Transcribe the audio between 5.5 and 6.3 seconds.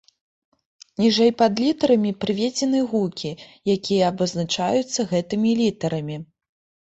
літарамі.